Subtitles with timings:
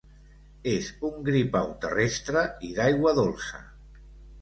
[0.71, 3.65] És un gripau terrestre i d'aigua dolça.